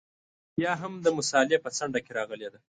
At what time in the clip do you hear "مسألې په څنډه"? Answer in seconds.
1.17-1.99